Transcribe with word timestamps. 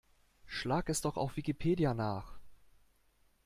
Schlag 0.47 0.89
es 0.89 1.01
doch 1.01 1.15
auf 1.15 1.37
Wikipedia 1.37 1.93
nach! 1.93 2.39